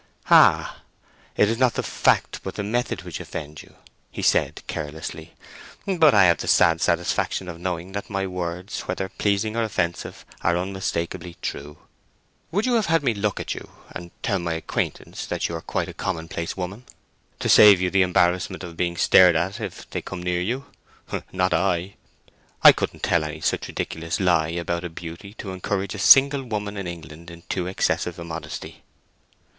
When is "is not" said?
1.47-1.75